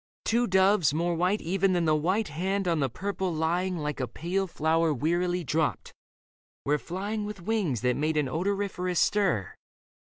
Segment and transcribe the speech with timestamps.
[0.25, 4.07] Two doves, more white Even than the white hand on the purple lying Like a
[4.07, 5.93] pale flower wearily dropped,
[6.65, 9.53] were flying With wings that made an odoriferous stir.